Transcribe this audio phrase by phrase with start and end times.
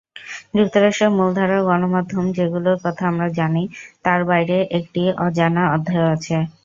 [0.55, 3.63] যুক্তরাষ্ট্রের মূলধারার গণমাধ্যম, যেগুলোর কথা আমরা জানি,
[4.05, 6.35] তার বাইরে একটি অজানা অধ্যায়ও আছে।